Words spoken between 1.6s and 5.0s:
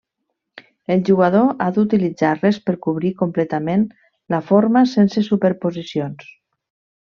ha d'utilitzar-les per cobrir completament la forma